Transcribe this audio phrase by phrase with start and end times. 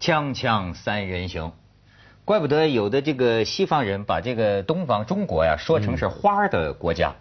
[0.00, 1.52] 锵锵三人行，
[2.24, 7.16] 怪不得有的这个西方人把这个东方中国呀说成是花儿的国家，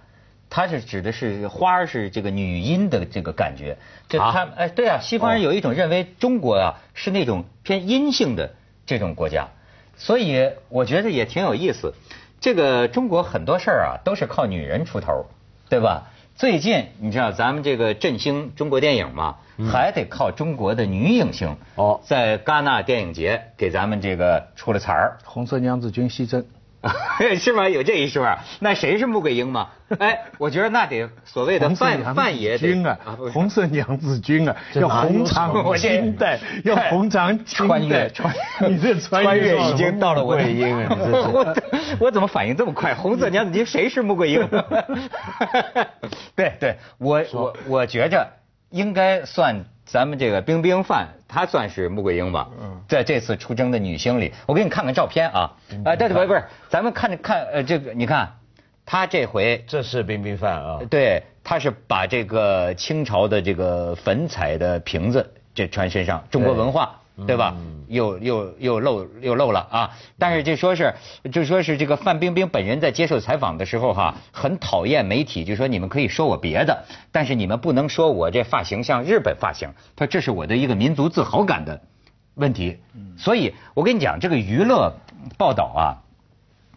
[0.50, 3.78] 他是指的是花儿是这个女音的这个感觉。
[4.08, 8.56] 这啊他哎对啊，西方人有一种认为中国啊是那种偏阴性的
[8.86, 9.50] 这种国家，
[9.98, 11.94] 所以我觉得也挺有意思。
[12.40, 15.26] 这个中国很多事儿啊都是靠女人出头，
[15.68, 16.08] 对吧？
[16.40, 19.36] 最近你知道咱们这个振兴中国电影嘛，
[19.70, 22.00] 还得靠中国的女影星哦。
[22.06, 25.18] 在戛纳电影节给咱们这个出了彩儿。
[25.26, 26.46] 红色娘子军牺牲，
[27.40, 27.68] 是吗？
[27.68, 28.40] 有这一说啊？
[28.60, 29.70] 那谁是穆桂英吗？
[30.00, 32.98] 哎，我觉得那得所谓的范范爷军啊，
[33.34, 38.34] 红色娘子军啊，要红长我这青带， 要红长青穿越带穿
[38.70, 41.56] 你这穿越已经到了我的穆桂英啊你这是我
[42.00, 42.94] 我怎么反应这么快？
[42.96, 44.48] 红色娘子军谁是穆桂英？
[46.36, 48.26] 对对，我我我觉着
[48.70, 52.48] 应该算咱们这个冰冰范，她算是穆桂英吧。
[52.62, 55.52] 嗯在这次出征的女星里，我给你看看照片啊。
[55.84, 58.32] 啊，对对不是不是，咱们看着看呃这个，你看
[58.86, 66.99] 她这回这是冰冰范啊，对，她是把这个清朝的这个粉彩的瓶子这穿身上，中国文化。
[67.28, 67.56] 对吧？
[67.88, 69.98] 又又又漏又漏了啊！
[70.20, 70.94] 但是就说是
[71.32, 79.70] 就说是这个范冰冰本人在接受采访的时候哈，很讨厌媒体，就说你们可以说我别的，但是你们不能说我这发型像日本发型。
[79.96, 81.82] 他说这是我的一个民族自豪感的
[82.36, 82.78] 问题。
[83.18, 84.94] 所以我跟你讲，这个娱乐
[85.36, 85.82] 报道啊，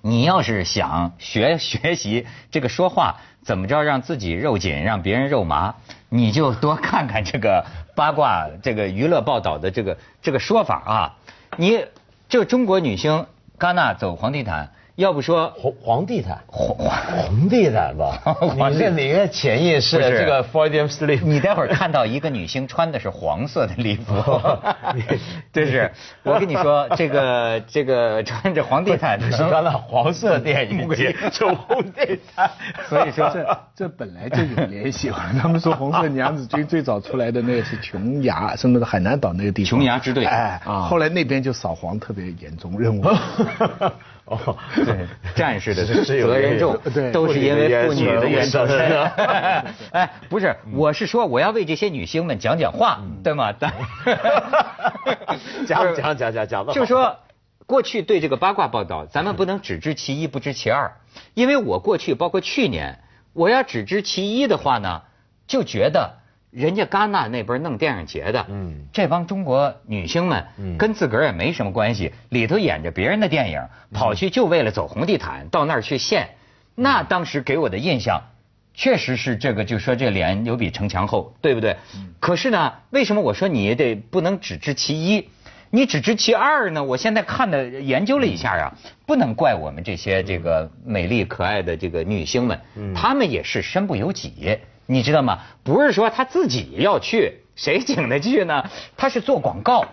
[0.02, 5.76] 你要是想学学习这个说话怎么着让自己肉紧，让别人肉麻，
[6.08, 11.16] 你就多看看这个八卦这个娱乐报道的这个这个说法啊。
[11.56, 11.84] 你
[12.28, 13.26] 这中国女星
[13.58, 21.20] 戛纳走黄地毯，要不说黄黄地毯，黄地毯吧 黄地你这哪个潜意识这个 Freudian slip？
[21.24, 24.14] 你待会儿看到一个女星穿的是黄色的礼服，
[25.50, 25.90] 这 是
[26.22, 32.50] 我跟你说，这个这个穿着黄地毯的是刚才黄色电影节就红地毯，
[32.88, 35.32] 所以说这这本来就有联系嘛。
[35.40, 39.70] 他们说红色娘子军最早出来的那个是琼崖，什么的海南岛那个地方。
[39.70, 43.02] 琼崖支队哎，啊后来那边就扫黄特别严重，任务。
[44.32, 48.64] 哦，对，战士的责任重，对都是因为妇女的原则。
[49.90, 53.52] 哎，不是，我是说我要为这些女星们讲讲话，对吗？
[53.58, 53.72] 但
[55.66, 57.18] 讲讲讲讲讲的，就说
[57.66, 60.92] 过去对这个八卦报道，咱们不能只知其一不知其二，
[61.34, 63.00] 因为我过去包括去年，
[63.34, 65.02] 我要只知其一的话呢，
[65.46, 66.21] 就觉得
[66.52, 76.28] 人家戛纳那边弄电影节的，嗯这帮中国女星们，嗯跟自个儿也没什么关系，里头演着别人的电影，跑去就为了走红地毯，到那儿去献，
[76.74, 78.22] 那当时给我的印象。
[78.74, 81.76] 确实是这个，就说这脸有比城墙厚，对不对？
[82.20, 85.28] 可是呢，为什么我说你得不能只知其一？
[85.68, 86.82] 你只知其二呢？
[86.82, 88.72] 我现在看的研究了一下啊，
[89.06, 92.60] 不能怪我们这些这个美丽可爱的这个女星们，
[92.94, 95.40] 她们也是身不由己，你知道吗？
[95.62, 98.64] 不是说他自己要去，谁请他去呢？
[98.96, 99.84] 他是做广告，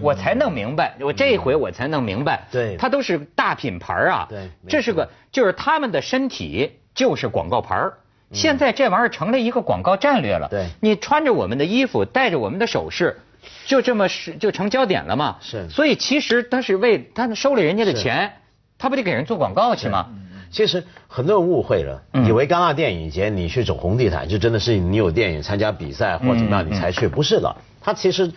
[0.00, 7.94] 我才弄明白，我这一回我才弄明白，对他都是大品牌啊，对这是个就是他们的身体就是广告牌儿
[8.32, 10.48] 现在这玩意儿成了一个广告战略了。
[10.48, 13.20] 对你穿着我们的衣服，戴着我们的首饰，
[13.66, 15.36] 就这么是就成焦点了嘛？
[15.40, 18.32] 是所以其实他是为他收了人家的钱，
[18.78, 20.08] 他不得给人做广告去吗？
[20.56, 27.56] 其实很多人误会了，嗯以为戛纳电影节你去走红地毯，就真的是你有电影参加比赛或者怎么样嗯你才去，不是的。
[27.82, 28.32] 它其实，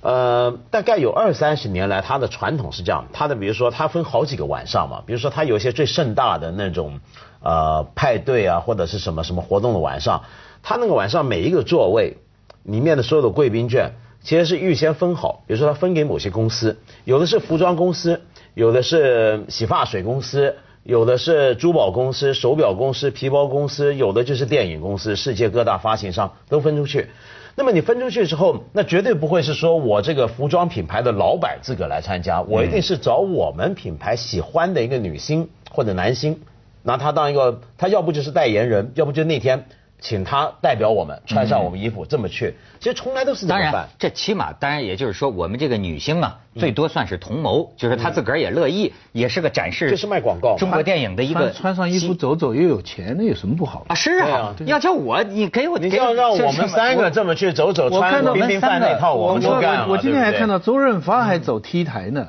[0.00, 6.98] 呃，大概有二三十年来，它的传统是这样，它的比如说它分好几个晚上嘛，比如说它有一些最盛大的那种
[7.40, 10.24] 呃派对啊，或者是什么什么活动的晚上，
[10.64, 12.16] 它那个晚上每一个座位
[12.64, 13.92] 里面的所有的贵宾券。
[14.22, 18.20] 其实是预先分好，比如说它分给某些公司，有的是服装公司，
[18.52, 27.08] 有的是洗发水公司，有的是珠宝公司、手表公司、皮包公司，有的就是电影公司，世界各大发行商都分出去。
[27.54, 36.40] 那么你分出去之后，那绝对不会是说我这个服装品牌的老板自个来参加，我一定是找我们品牌喜欢的一个女星或者男星，
[36.82, 39.66] 拿他当一个，他要不就是代言人，要不就那天
[40.00, 42.56] 请他代表我们穿上我们衣服这么去。
[42.78, 43.88] 其实从来都是这当然么办，。
[43.98, 53.94] 这起码当然也就是说，我们这个女星啊，最多算是同谋，就是她自个儿也乐意，也是个展示，就是卖广告中国电影的一个穿穿上衣服走走又有钱，那有什么不好啊，？
[53.94, 59.86] 是啊要叫我，你给我，给你要让我们三个这么去走走，穿我看到冰冰饭那套，我们都干了。
[59.88, 62.28] 我今天还看到周润发还走 T 台呢。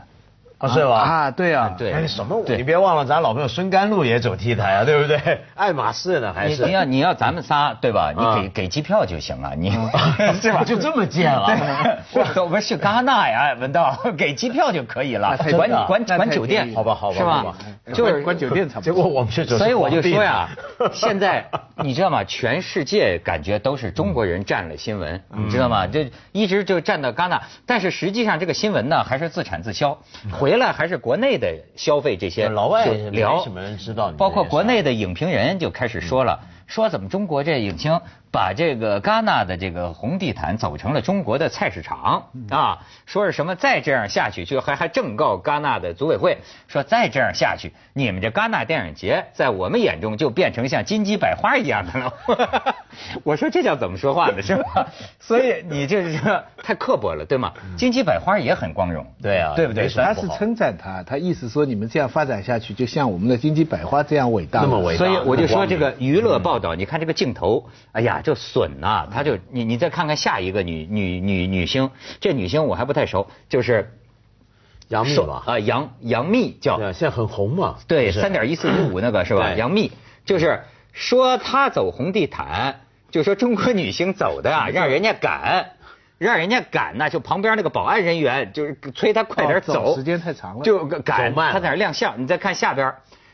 [0.61, 0.95] 啊，是吧？
[0.99, 2.43] 啊，对啊，对哎，什么？
[2.45, 5.41] 对你别忘了，咱老朋友孙甘露也走 T 台啊，对不对？
[5.55, 8.13] 爱马仕呢，还是你你要你要咱们仨对吧？
[8.15, 9.71] 你啊给给机票就行了，你
[10.41, 10.63] 是吧？
[10.63, 11.47] 就这么贱了？
[12.13, 17.55] 对， 我们去戛纳呀，文道，给机票就可以了，管真的啊管管酒店，好吧好吧是好吧吧？
[17.93, 19.03] 就是管酒店差不结多。
[19.03, 20.47] 果我们去走，所以我就说呀，
[20.93, 21.45] 现在
[21.77, 22.23] 你知道吗？
[22.23, 25.87] 全世界感觉都是中国人占了新闻，嗯你知道吗？
[25.87, 25.99] 就
[26.31, 29.97] 一直就占到戛纳，但是实际上这个新闻呢，还是自产自销，
[30.31, 36.39] 回来还是国内的消费这些嗯老外聊什么人知道包括国内的影评人就开始说了。
[36.71, 37.99] 说怎么中国这影星
[38.31, 42.79] 把这个戛纳的这个红地毯走成了中国的菜市场啊？
[43.05, 46.37] 说是什么再这样下去，就还还正告戛纳的组委会，
[46.67, 52.13] 说再这样下去，你们这戛纳电影节在我们眼中就变成像金鸡百花一样的了。
[53.23, 54.41] 我说这叫怎么说话呢？
[54.41, 54.87] 是吧？
[55.19, 56.19] 所以你这是
[56.63, 57.51] 太刻薄了，对吗？
[57.75, 64.61] 金鸡百花也很光荣，对啊对不对他是称赞他，他意思说你们这样发展下去，就像我们的金鸡百花这样伟大。
[64.61, 73.91] 那么伟大所以我就说这个娱乐报道，你看这个镜头，哎呀，就损呐、他就你你再看看下一个女女女女星，这女星我还不太熟，就是
[74.87, 79.53] 杨幂吧，啊杨杨幂叫现在很红嘛，对，是三点一四一五那个 是吧？
[79.57, 79.91] 杨幂
[80.25, 80.63] 就是
[80.93, 85.71] 说她走红地毯，就说中国女星走的啊，让人家赶，
[86.17, 92.21] 让人家赶呢，就旁边那个保安人员就是催她快点哦走走，时间太长了就赶，她在那儿亮相。
[92.21, 92.93] 你再看下边，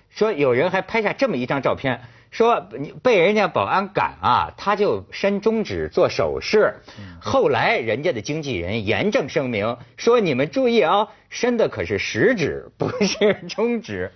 [0.09, 2.01] 说有人还拍下这么一张照片。
[2.31, 6.75] 说你被人家保安赶啊，他就伸中指做手势。
[7.19, 14.11] 后来人家的经纪人严正声明说：“你们注意啊，伸的可是食指，不是中指。”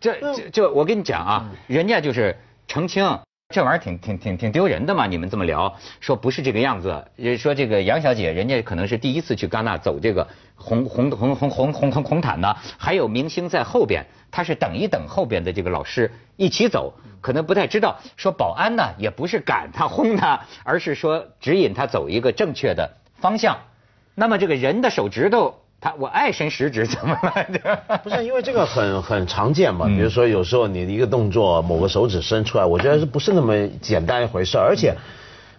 [0.00, 3.20] 这这这，我跟你讲啊，人家就是澄清，
[3.52, 5.06] 这玩意儿挺挺挺挺丢人的嘛。
[5.06, 7.04] 你们这么聊，说不是这个样子，
[7.38, 10.26] 说这个杨小姐，人家可能是第一次去戛纳走这个
[10.56, 18.00] 红红红红红红红红毯呢，还有明星在后边，他是等一等后边的这个老师一起走，可能不太知道。
[18.16, 22.90] 说保安呢，也不是赶他轰他，而是说指引他走一个正确的
[23.20, 23.58] 方向。
[24.14, 27.12] 那么这个人的手指头，他我爱伸食指怎么
[27.64, 27.98] 了？
[28.04, 29.86] 不是因为这个很很常见嘛？
[29.86, 34.56] 比如说有时候你的一个动作，某个手指伸出来，我觉得是不是那么简单一回事？
[34.56, 34.94] 而且，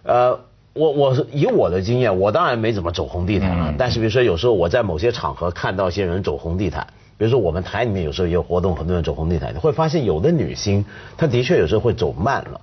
[0.02, 0.40] 呃，
[0.72, 3.74] 我我是以我的经验，我当然没怎么走红地毯了。
[3.76, 6.86] 但是比如说有时候我在某些场合看到一些人走红地毯，
[7.18, 10.86] 比如说我们台里面有时候也有活动，很多人走红地毯，你会发现有的女星
[11.18, 12.62] 她的确有时候会走慢了。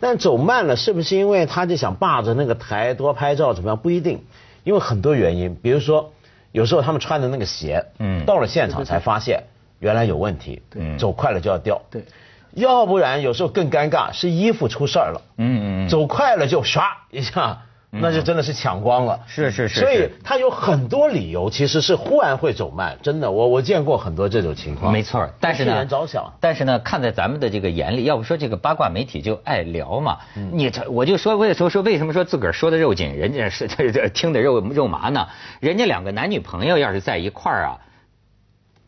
[0.00, 3.76] 但走慢了，是不是因为她就想霸着那个台多拍照怎么样？
[3.76, 4.22] 不一定，
[4.64, 6.12] 因为很多原因，比如说
[6.54, 8.24] 有时候他们穿的那个鞋，嗯。
[8.24, 9.42] 到了现场才发现
[9.80, 10.96] 原来有问题，对。
[10.96, 12.04] 走快了就要掉，对，
[12.52, 15.88] 要不然有时候更尴尬，是衣服出事儿了，嗯嗯嗯。
[15.88, 17.62] 走快了就唰一下。
[18.00, 24.92] 那就真的是抢光了，是是是所以他有很多理由，其实是忽然会走慢，真的，我我见过很多这种情况。
[24.92, 30.18] 没错，但是呢，着想，但是呢，看在咱们的这个眼里，要不说这个八卦媒体就爱聊嘛。
[30.36, 35.28] 嗯你这我就说，为什么说为什么说自个儿说的肉紧，人家是这这听的肉肉麻呢？
[35.60, 37.78] 人家两个男女朋友要是在一块儿啊，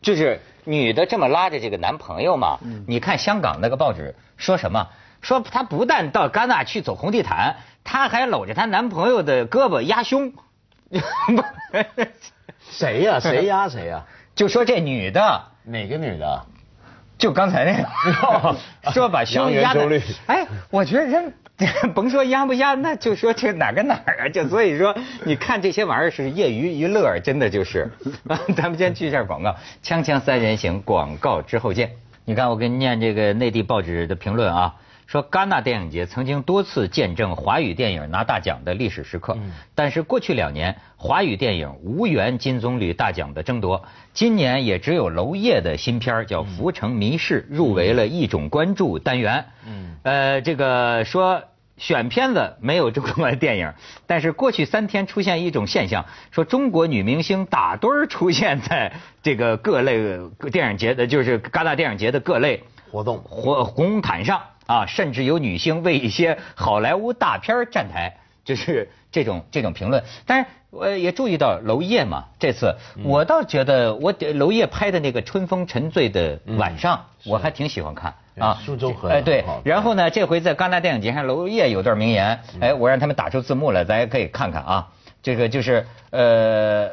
[0.01, 4.87] 就是女的这么拉着这个男朋友嘛，嗯你看香港那个报纸说什么？
[5.19, 7.55] 说他不但到戛纳去走红地毯，
[7.87, 10.33] 她还搂着她男朋友的胳膊压胸。
[12.69, 14.05] 谁呀、 谁压谁呀、
[14.35, 16.45] 就说这女的，哪个女的？
[17.17, 18.55] 就刚才那个，
[18.91, 21.33] 说把胸压的哎，我觉得人
[21.95, 24.29] 甭说压不压，那就说这哪跟哪儿啊？
[24.29, 27.89] 就所以说，你看这些玩意儿是业余娱乐，真的就是。
[28.55, 31.91] 咱们先去一下广告，锵锵三人行，广告之后见。
[32.25, 34.75] 你看，我给你念这个内地报纸的评论啊。
[35.07, 39.37] 说戛纳电影节曾经多次见证华语电影拿大奖的历史时刻，
[39.73, 43.83] 但是过去两年华语电影无缘金棕榈大奖的争夺，
[44.13, 49.45] 今年也只有娄烨的新片儿叫《浮城谜事》入围了一种关注单元。
[49.65, 51.41] 嗯，呃，这个说。
[51.77, 53.71] 选片子没有中国电影，
[54.07, 60.17] 但是过去三天出现一种现象，说中国女明星打堆儿出现在这个各类
[60.51, 70.03] 电影节的，就是戛纳电影节的各类活动红红毯上啊，甚至有女星为一些好莱坞大片儿站台，就是这种这种评论。
[70.25, 76.97] 但是我也注意到娄烨嘛，这次我倒觉得我娄烨拍的那个《春风沉醉的晚上》，
[77.29, 78.13] 我还挺喜欢看。
[78.37, 84.87] 啊，苏州河哎对，然后呢，这回在戛纳电影节上，娄烨有段名言，哎，我让他们打出字幕来，咱也可以看看啊。
[85.23, 86.91] 这个就是呃，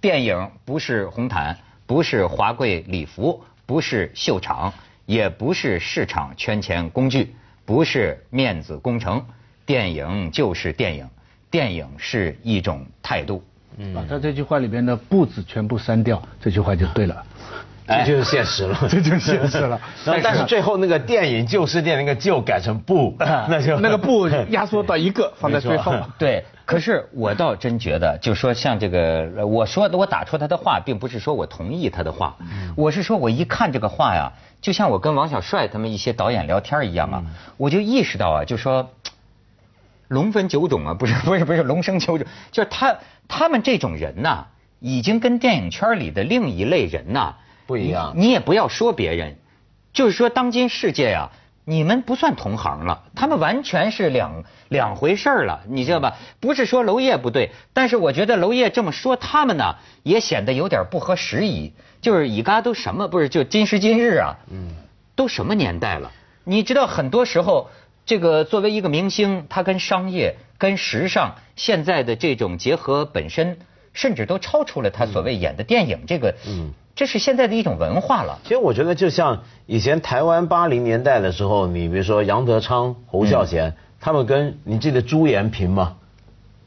[0.00, 4.72] 电影不是红毯，不是华贵礼服，不是秀场，
[5.06, 7.34] 也不是市场圈钱工具，
[7.64, 9.24] 不是面子工程，
[9.66, 11.08] 电影就是电影，
[11.50, 13.42] 电影是一种态度。
[13.94, 17.24] 把他这句话里边的“不”字全部删掉，这句话就对了。
[17.86, 19.78] 这就是现实了， 这就是现实了。
[20.06, 25.92] 然后但是最后那个电影旧事店那个旧改成不， 那就那个不压缩到一个放在最后。
[26.18, 32.36] 对，可是我倒真觉得，就说像这个，我说我打出他的话，并不是说我同意他的话，
[32.76, 37.24] 我是说我一看这个话呀，就像我跟王小帅他们一些导演聊天一样啊，
[37.58, 38.90] 我就意识到啊，就说
[40.08, 42.96] 龙分九种啊，不是不是不是龙生九种，就是他
[43.28, 44.46] 他们这种人呐，
[44.80, 47.36] 已经跟电影圈里的另一类人呐。
[47.66, 49.36] 不一样，你也不要说别人，
[49.92, 51.30] 就是说当今世界呀，
[51.64, 56.16] 你们不算同行了，他们完全是两两回事儿了，你知道吧？
[56.40, 61.72] 不是说娄烨不对，但是我觉得娄烨这么说他们呢，也显得有点不合时宜。
[62.02, 64.74] 就是以嘎都什么不是就今时今日啊，嗯，
[65.16, 66.12] 都什么年代了？
[66.44, 67.70] 你知道很多时候，
[68.04, 73.56] 这个作为一个明星，他跟商业、跟时尚现在的这种结合本身，
[73.94, 76.72] 甚至都超出了他所谓演的电影这个，嗯。
[76.96, 78.38] 这是现在的一种文化了。
[78.44, 85.96] 其实我觉得，就像以前台湾八零年代的时候，你比如说杨德昌、侯孝贤，他们跟你记得朱延平吗？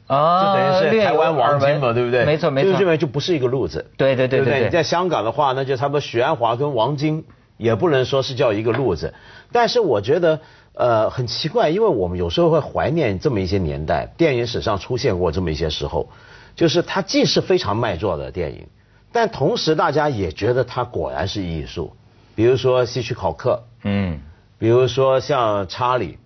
[0.06, 2.26] 啊，就等于是台湾王晶嘛，对不对？
[2.26, 3.90] 没错没错，就认为就不是一个路子。
[3.96, 4.64] 对对对对。
[4.64, 7.24] 你在香港的话，那就差不多许鞍华跟王晶
[7.56, 9.14] 也不能说是叫一个路子。
[9.50, 10.40] 但是我觉得，
[10.74, 16.10] 呃，很奇怪，因为我们有时候会怀念这么一些年代，电影史上出现过这么一些时候，
[16.58, 18.66] 就是它既是非常卖座的电影。
[19.12, 21.96] 但同时，大家也觉得它果然是艺术，
[22.34, 24.20] 比如说希区考克，嗯，
[24.58, 26.18] 比如说像查理，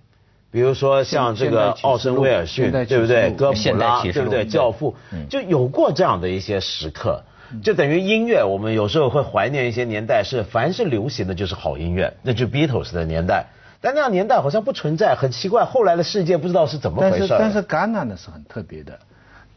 [0.51, 3.31] 比如说像这个奥森威尔逊，对不对？
[3.37, 4.47] 哥普拉，对不对？
[4.47, 4.97] 教父，
[5.29, 7.23] 就有过这样的一些时刻，
[7.63, 13.47] 就等于音乐，我们有时候会怀念一些年代，是凡是流行的就是好音乐，那就 Beatles 的年代，
[13.83, 15.67] 但那样年代好像不存在，很奇怪。
[15.67, 17.19] 后来的世界不知道是怎么回事。
[17.19, 18.99] 但是但是戛纳呢是很特别的，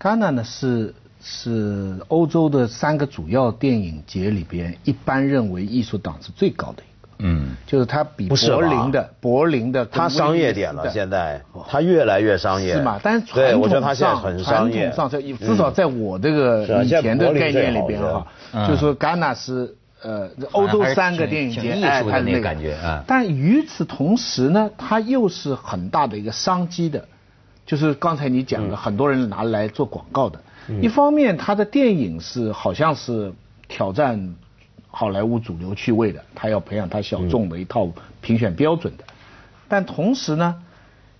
[0.06, 0.94] 戛纳呢是。
[1.28, 7.10] 是欧洲的三个主要电影节里边，一般认为艺术档次最高的一个。
[7.18, 12.76] 嗯，就是它比柏林的柏林的它商业点了，现在它越来越商业。
[12.76, 13.00] 是吗？
[13.02, 18.28] 但是传统上传统上，至少在我这个以前的概念里边哈，
[18.68, 23.04] 就是说戛纳是呃欧洲三个电影节，哎，它那个感觉啊。
[23.08, 27.04] 但与此同时呢，它又是很大的一个商机的，
[27.66, 30.40] 就是刚才你讲的，很多人拿来做广告的。
[30.82, 33.34] 一方面，他的电影是好像是
[33.68, 34.36] 挑战
[34.90, 37.90] 好莱坞主流趣味的，他要培养他小众的一套
[38.22, 39.04] 评选标准的。
[39.68, 40.56] 但同时呢，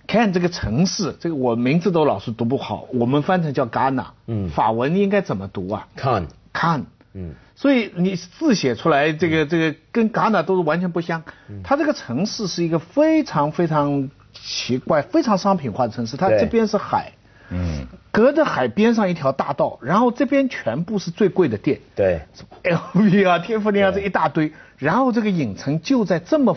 [0.06, 11.22] 看这个城市，这个我名字都老是读不好，我们翻成叫戛纳，嗯，法文应该怎么读啊？Can，Can，嗯，所以你字写出来，这个这个跟戛纳都是完全不相。
[11.64, 14.10] 它这个城市是一个非常非常
[14.44, 17.12] 奇怪、非常商品化的城市，它这边是海。
[17.48, 22.20] 嗯，隔着海边上一条大道，然后这边全部是最贵的店，对
[22.64, 26.56] ，LV 啊、天赋林啊这一大堆，然后这个影城就在这么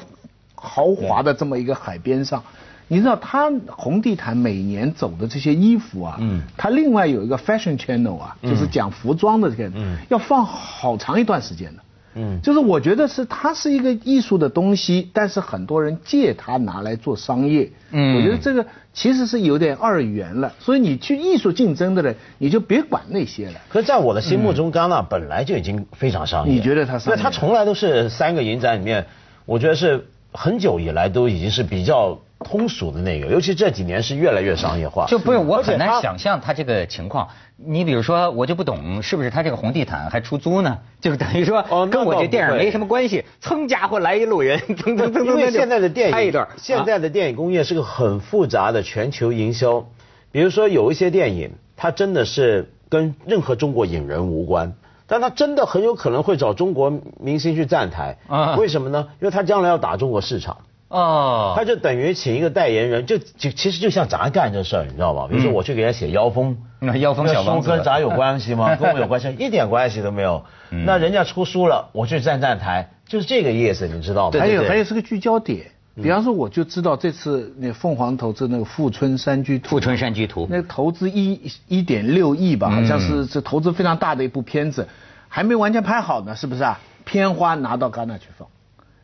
[0.55, 2.43] 豪华的这么一个海边上，
[2.87, 11.83] 你知道他红地毯每年走的这些衣服啊，嗯，他另外有一个 fashion channel 啊，就是讲服装的这个，嗯，要放好长一段时间的。
[12.15, 17.71] 嗯，就是我觉得是它是一个艺术的东西，但是很多人借它拿来做商业。
[17.91, 20.53] 嗯，我觉得这个其实是有点二元了。
[20.59, 23.61] 所以你去艺术竞争的人，你就别管那些了。
[23.69, 26.53] 可是在我的心目中，戛纳本来就已经非常商业。
[26.53, 27.09] 你觉得它是？
[27.09, 29.05] 那它从来都是三个影展里面，
[29.45, 32.19] 我觉得是很久以来都已经是比较。
[32.45, 35.05] 通俗的那个，尤其这几年是越来越商业化。
[35.07, 37.27] 就不是我很难想象他这个情况。
[37.57, 40.79] 你比如说，我就不懂是不是他这个红地毯还出租呢？
[41.01, 43.25] 就等于说跟我这电影没什么关系。
[43.41, 49.85] 噌家伙来一路人，噌噌噌因为现在的电影， 现在的电影工业是个很复杂的全球营销。
[50.31, 54.73] 比如说有一些电影，它真的是跟任何中国影人无关，
[55.07, 58.15] 但它真的很有可能会找中国明星去站台。
[58.27, 58.55] 啊？
[58.55, 59.07] 为什么呢？
[59.19, 60.55] 因为他将来要打中国市场。
[60.89, 65.27] 哦，他就等于请一个代言人，就就其实就像咱干这事儿，你知道吧？
[65.29, 68.73] 比如说我去给人写腰封，那腰封小王子跟咱有关系吗？
[68.77, 69.29] 跟我有关系？
[69.37, 70.43] 一点关系都没有。
[70.71, 74.39] 那人家出书了，我去站站台，就是这个意思，你知道吗？
[74.39, 84.87] 还有还有是个聚焦点，比方说我就知道这次那凤凰投资那个富春山居图，富春山居图，那投资一一点六亿吧，好像是这投资非常大的一部片子，
[85.27, 86.79] 还没完全拍好呢，是不是啊？
[87.05, 88.47] 片花拿到戛纳去放。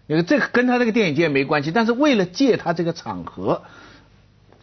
[0.08, 3.64] 这个跟他这个电影界没关系，但是为了借他这个场合，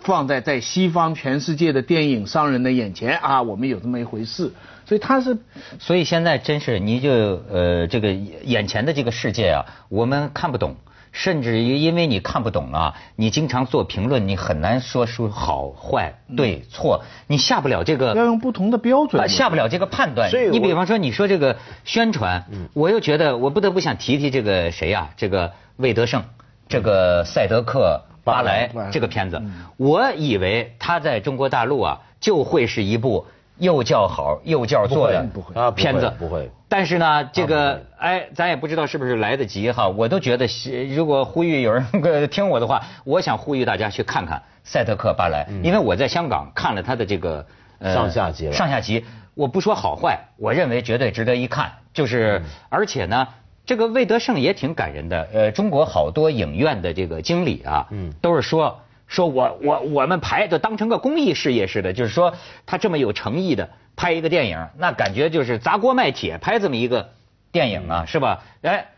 [0.01, 4.53] 放在在西方全世界的电影商人的眼前啊，我们有这么一回事，
[4.87, 5.39] 所以他是，
[5.79, 7.11] 所以现在真是你就
[7.51, 10.77] 呃这个眼前的这个世界啊，我们看不懂，
[11.12, 18.14] 甚至于因为你看不懂啊，你经常做评论，你很难说出好坏、对错，你下不了这个。
[18.14, 19.28] 要用不同的标准。
[19.28, 20.31] 下不了这个判断。
[20.50, 25.11] 你比方说，你说这个宣传，我又觉得我不得不想提提这个谁呀？
[25.16, 26.25] 这个魏德胜，
[26.69, 29.42] 这个赛德克巴莱这个片子，
[29.76, 33.26] 我以为他在中国大陆啊就会是一部。
[33.62, 35.25] 又叫好又叫座的
[35.71, 36.50] 片子，不会。
[36.69, 39.88] 但是呢，这个哎，咱也不知道是不是来得及哈。
[39.88, 40.49] 我都觉得，
[40.97, 41.87] 如果呼吁有人
[42.28, 47.47] 听我的话，我想呼吁大家去看看《赛特克巴莱》，因为我在香港看了他的这个
[47.81, 48.50] 上下集。
[48.50, 49.04] 上下集，
[49.35, 51.71] 我不说好坏，我认为绝对值得一看。
[51.95, 53.28] 就是，而且呢，
[53.64, 55.28] 这个魏德胜也挺感人的。
[55.33, 58.81] 呃，中国好多影院的这个经理啊，嗯都是说。
[59.12, 67.11] 说我我我们排就当成个公益事业似的，就是说他这么有诚意的拍一个电影，那感觉就是砸锅卖铁拍这么一个
[67.52, 68.42] 电影啊，是吧？
[68.62, 68.88] 哎，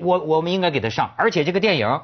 [0.00, 2.00] 我我们应该给他上，而且这个电影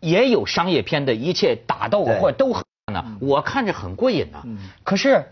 [0.00, 2.52] 也有商业片的一切打斗或都
[2.92, 4.44] 呢，我看着很过瘾呢。
[4.84, 5.24] 可是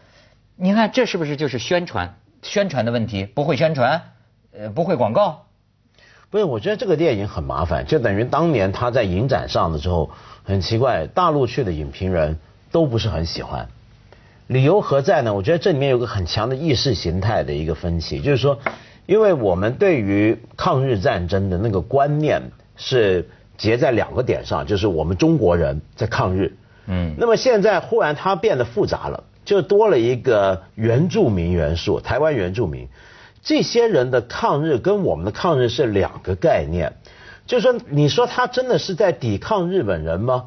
[0.56, 3.26] 你看这是不是就是宣传宣传的问题？
[3.26, 4.14] 不会宣传，
[4.56, 5.45] 呃，不会广告。
[6.28, 10.10] 不是，我觉得这个电影很麻烦，就等于当年他在影展上的时候，
[10.42, 12.38] 很奇怪，大陆去的影评人
[12.72, 13.68] 都不是很喜欢。
[14.48, 15.34] 理由何在呢？
[15.34, 18.58] 我觉得这里面有个很强的意识形态的一个分歧，就是说，
[19.06, 22.42] 因为我们对于抗日战争的那个观念
[22.76, 26.56] 是结在两个点上，就是我们中国人在抗日。
[26.86, 27.14] 嗯。
[27.18, 32.88] 那么现在忽然它变得复杂了，就多了一个原住民元素，台湾原住民。
[33.46, 36.94] 这些人的抗日跟我们的抗日是两个概念，
[37.46, 40.46] 就是说，你说他真的是在抵抗日本人吗？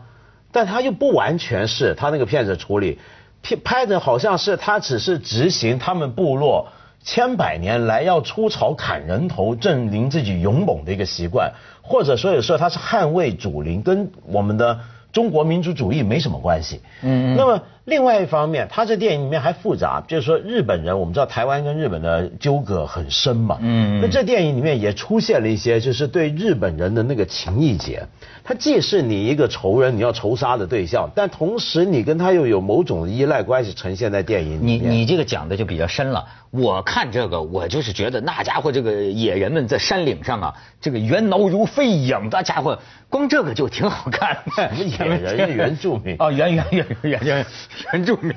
[0.52, 3.00] 但他又不完全是，他那个片子处理，
[3.42, 6.68] 拍拍的好像是他只是执行他们部落
[7.02, 16.82] 千百年来要出草砍人头，证明自己勇猛的一个习惯，或者说有时候他是捍卫祖灵，跟我们的中国民族主义没什么关系。
[17.02, 17.62] 嗯，那么。
[17.86, 23.58] 另外一方面，他这电影里面还复杂，就是说日本人，我们知道台湾跟日本的纠葛很深嘛。
[23.62, 24.00] 嗯。
[24.00, 28.06] 那这电影里面也出现了一些，就是对日本人的那个情谊结。
[28.44, 34.92] 他既是你一个仇人，你要仇杀的对象，但同时你跟他又有某种依赖关系呈现在电影里面。
[34.92, 36.24] 你你这个讲的就比较深了。
[36.52, 42.80] 我看这个，我就是觉得那家伙这个野人们在山岭上啊，这个猿猱如飞一样，那家伙
[43.10, 44.38] 光这个就挺好看。
[44.78, 47.46] 野 人原住民哦，原原原原原。
[47.94, 48.34] 原住民，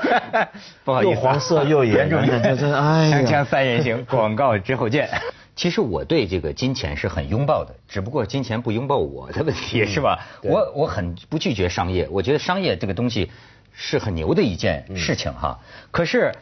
[0.84, 5.08] 不好意思，又黄色又原住民，这这哎呀，三人行，广告之后见。
[5.56, 10.26] 其实我对这个金钱是很拥抱的，只不过金钱不拥抱我的问题，是吧？
[10.42, 13.30] 我我很不拒绝商业，我觉得商业这个东西
[13.72, 15.58] 是很牛的一件事情哈。
[15.90, 16.32] 可是，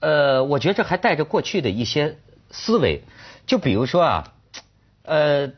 [0.00, 2.16] 呃，我觉得这还带着过去的一些
[2.50, 3.02] 思维，
[3.46, 4.32] 就比如说啊，
[5.04, 5.50] 呃。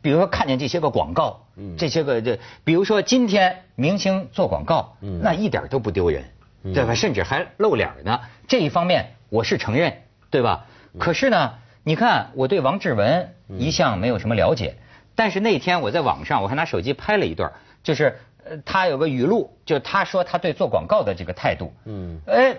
[0.00, 1.41] 比如说看见这些个广告，
[1.76, 6.24] 这些个这，比如说今天明星做广告，那一点都不丢人，
[6.62, 6.94] 对吧？
[6.94, 8.20] 甚至还露脸呢。
[8.48, 10.66] 这一方面我是承认，对吧？
[10.98, 14.76] 可是呢，你看我对王志文一向没有什么了解，
[15.14, 18.18] 但是那天我在网上我还拿手机拍了一段，就是
[18.64, 22.56] 他有个语录，就他说他对做广告的这个态度，嗯，哎。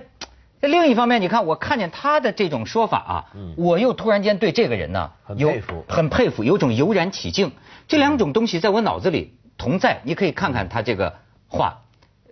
[0.68, 3.26] 另一方面，你看我看见他的这种说法啊，
[3.58, 7.52] 我又突然间对这个人呢，很佩服，很佩服，有种油然起敬。
[7.86, 10.00] 这两种东西在我脑子里同在。
[10.04, 11.18] 你可以看看他这个
[11.50, 11.82] 话，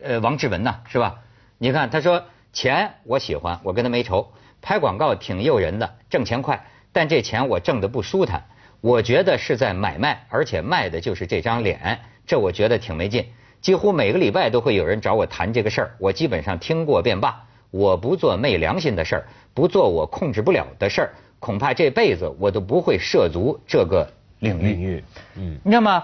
[0.02, 1.20] 呃，王志文呐，是吧？
[1.58, 8.46] 你看他说钱我喜欢，我跟他没仇，拍广告挺诱人的，挣钱快，但这钱我挣得不舒坦，
[8.80, 13.26] 我觉得是在买卖，而且卖的就是这张脸，这我觉得挺没劲。
[13.60, 17.44] 几乎每个礼拜都会有人找我谈这个事儿，我基本上听过便罢。
[17.71, 25.03] 我不做昧良心的事儿，不做我控制不了的事儿，恐怕这辈子我都不会涉足这个领域。
[25.36, 26.03] 嗯，你知道吗？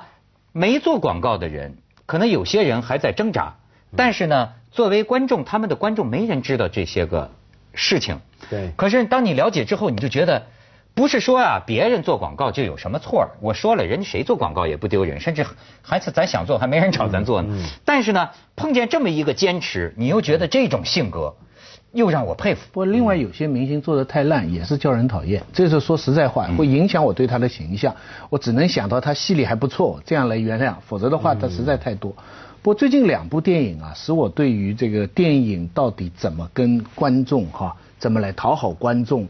[0.53, 3.57] 没做广告的人，可能有些人还在挣扎，
[3.95, 7.29] 但是呢，作为观众，他们的观众没人知道这些个
[7.73, 8.19] 事情。
[8.49, 8.71] 对。
[8.75, 10.47] 可是当你了解之后，你就觉得，
[10.95, 15.45] 不是说啊，别人做广告就有什么错我说了，人谁做广告也不丢人，甚至
[15.83, 17.69] 还是咱想做，还没人找咱做呢。
[17.85, 21.35] 但是呢，碰见这么一个坚持，你又觉得这种性格。
[21.97, 22.61] 又让我佩服。
[22.71, 25.41] 不过，另外有些明星做的太烂，也是叫人讨厌。
[25.51, 27.93] 这是说实在话，会影响我对他的形象。
[28.29, 30.75] 我只能想到他戏里还不错，这样来原谅。
[30.85, 32.11] 否则的话，他实在太多。
[32.61, 39.27] 不过最近两部电影啊，使我对于这个电影到底怎么跟观众哈，怎么来讨好观众。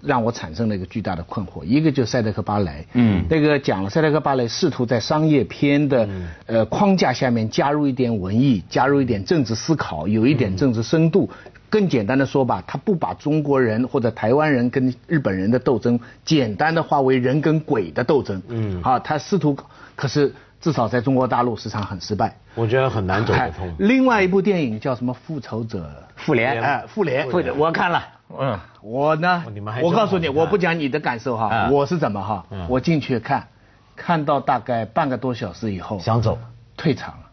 [0.00, 6.08] 让我产生了一个巨大的困惑，一个就是《赛德克巴莱》，嗯，那个讲了《赛德克巴莱》试图在商业片的
[6.46, 11.28] 呃框架下面加入一点文艺，加入一点政治思考，有一点政治深度，
[11.70, 18.42] 更简单的说吧，他不把中国人或者台湾人跟日本人的斗争简单的化为人跟鬼的斗争。
[18.48, 19.56] 嗯，啊，他试图，
[19.94, 22.36] 可是至少在中国大陆市场很失败。
[22.54, 23.72] 我觉得很难走得通。
[23.78, 26.60] 另外一部电影叫什么《复仇者复联》？
[26.62, 28.02] 哎，复联，复联，我看了。
[28.38, 29.44] 嗯，我呢，
[29.82, 33.48] 我告诉你，我不讲你的感受哈，我是怎么哈，我进去看，
[33.96, 36.38] 看到大概半个多小时以后想走，
[36.76, 37.27] 退场了。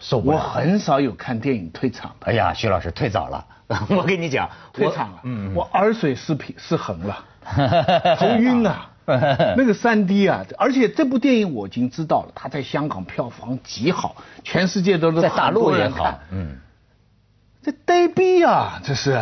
[0.00, 2.26] 受我很少有看电影退场的。
[2.26, 3.46] 哎呀，徐老师退早了，
[3.90, 5.20] 我跟你讲，退场了。
[5.22, 7.24] 嗯，我耳水失平失衡了，
[8.18, 8.86] 头晕啊。
[9.56, 16.20] 那个三 D 啊，而且这部电影我已经知道了，它在香港票房极好，全世界都是在大陆也好。
[16.30, 16.58] 嗯，
[17.60, 19.20] 这呆逼啊，这是。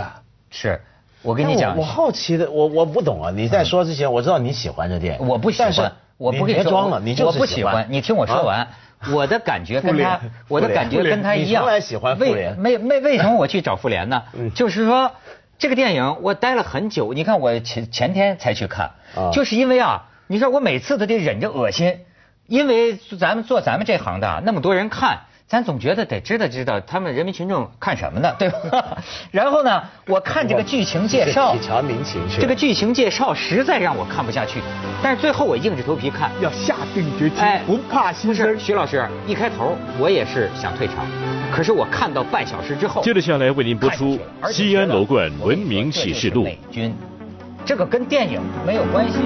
[0.50, 0.78] 是，
[1.22, 3.30] 我跟你讲，我好奇的，我我不懂啊。
[3.30, 7.86] 你在说之前，我知道你喜欢这电影，我不喜欢，我不别装了，你就是喜欢。
[7.88, 8.68] 你听我说完。
[9.12, 11.64] 我的感觉跟他，我的感觉跟他一样。
[11.64, 12.62] 你喜欢复联？
[12.62, 14.22] 为没为什么我去找复联呢？
[14.54, 15.12] 就是说，
[15.58, 17.12] 这个电影我待了很久。
[17.12, 18.92] 你看我前前天才去看，
[19.32, 22.00] 就是因为啊，你说我每次都得忍着恶心，
[22.46, 25.20] 因为咱们做咱们这行的那么多人看。
[25.48, 28.98] 咱总觉得得知道知道他们人民群众看什么呢，对吧？
[29.32, 34.60] 然后呢，我看这个剧情介绍，体察民情这个剧情介绍实在让我看不下去，
[35.02, 38.58] 但是最后我硬着头皮看，要下定决心，不怕牺牲。
[38.58, 41.06] 徐老师，一开头我也是想退场，
[41.50, 44.18] 可是我看到半小时之后，接着下来为您播出
[44.52, 46.42] 《西安楼冠文明启示录》。
[46.44, 46.94] 美军，
[47.64, 49.20] 这个跟电影没有关系。